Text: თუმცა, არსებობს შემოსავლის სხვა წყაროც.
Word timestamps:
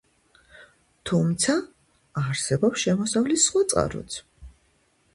თუმცა, 1.09 1.59
არსებობს 2.23 2.87
შემოსავლის 2.87 3.49
სხვა 3.51 3.67
წყაროც. 3.75 4.21